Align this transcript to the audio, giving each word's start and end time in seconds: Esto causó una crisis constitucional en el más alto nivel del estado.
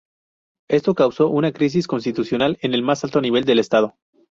Esto 0.67 0.95
causó 0.95 1.27
una 1.29 1.51
crisis 1.51 1.85
constitucional 1.85 2.57
en 2.63 2.73
el 2.73 2.81
más 2.81 3.03
alto 3.03 3.21
nivel 3.21 3.45
del 3.45 3.59
estado. 3.59 3.93